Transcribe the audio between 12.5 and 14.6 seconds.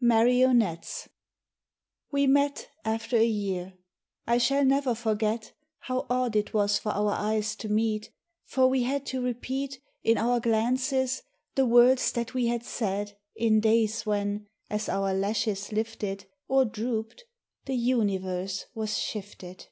said In days when,